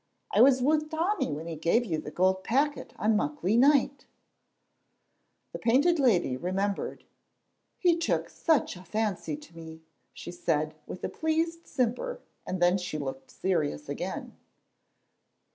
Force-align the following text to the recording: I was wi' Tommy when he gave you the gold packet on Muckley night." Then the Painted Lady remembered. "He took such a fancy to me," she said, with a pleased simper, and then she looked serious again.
I 0.31 0.41
was 0.41 0.63
wi' 0.63 0.79
Tommy 0.79 1.31
when 1.31 1.45
he 1.45 1.55
gave 1.55 1.85
you 1.85 1.99
the 1.99 2.09
gold 2.09 2.43
packet 2.43 2.91
on 2.97 3.15
Muckley 3.15 3.55
night." 3.55 3.99
Then 3.99 4.07
the 5.51 5.59
Painted 5.59 5.99
Lady 5.99 6.35
remembered. 6.35 7.03
"He 7.77 7.95
took 7.99 8.27
such 8.27 8.75
a 8.75 8.83
fancy 8.83 9.37
to 9.37 9.55
me," 9.55 9.83
she 10.11 10.31
said, 10.31 10.73
with 10.87 11.03
a 11.03 11.09
pleased 11.09 11.67
simper, 11.67 12.19
and 12.47 12.59
then 12.59 12.79
she 12.79 12.97
looked 12.97 13.29
serious 13.29 13.87
again. 13.87 14.35